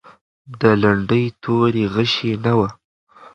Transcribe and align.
د 0.59 0.61
لنډۍ 0.81 1.25
توري 1.41 1.83
غشی 1.93 2.31
نه 2.43 2.51
و. 2.59 2.61